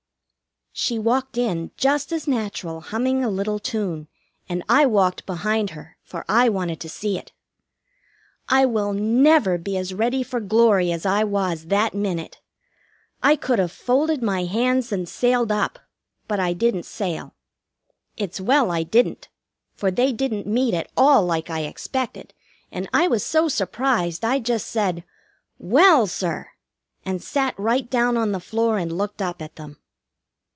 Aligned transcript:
She 0.73 0.97
walked 0.97 1.37
in, 1.37 1.71
just 1.77 2.11
as 2.13 2.27
natural, 2.29 2.79
humming 2.79 3.23
a 3.23 3.29
little 3.29 3.59
tune, 3.59 4.07
and 4.49 4.63
I 4.69 4.85
walked 4.85 5.25
behind 5.25 5.71
her, 5.71 5.97
for 6.01 6.23
I 6.29 6.47
wanted 6.49 6.79
to 6.79 6.89
see 6.89 7.17
it. 7.19 7.33
I 8.47 8.65
will 8.65 8.91
never 8.93 9.57
be 9.59 9.75
as 9.77 9.93
ready 9.93 10.23
for 10.23 10.39
glory 10.39 10.91
as 10.91 11.05
I 11.05 11.23
was 11.25 11.65
that 11.65 11.93
minute. 11.93 12.39
I 13.21 13.35
could 13.35 13.59
have 13.59 13.71
folded 13.71 14.23
my 14.23 14.45
hands 14.45 14.91
and 14.93 15.07
sailed 15.09 15.51
up, 15.51 15.77
but 16.27 16.39
I 16.39 16.53
didn't 16.53 16.85
sail. 16.85 17.35
It's 18.17 18.39
well 18.41 18.71
I 18.71 18.81
didn't, 18.83 19.27
for 19.75 19.91
they 19.91 20.11
didn't 20.13 20.47
meet 20.47 20.73
at 20.73 20.89
all 20.97 21.25
like 21.25 21.49
I 21.49 21.59
expected, 21.63 22.33
and 22.71 22.89
I 22.93 23.07
was 23.09 23.23
so 23.25 23.49
surprised 23.49 24.23
I 24.25 24.39
just 24.39 24.67
said, 24.67 25.03
"Well, 25.59 26.07
sir!" 26.07 26.47
and 27.05 27.21
sat 27.21 27.59
right 27.59 27.87
down 27.89 28.15
on 28.17 28.31
the 28.31 28.39
floor 28.39 28.77
and 28.79 28.97
looked 28.97 29.21
up 29.21 29.41
at 29.43 29.57
them. 29.57 29.77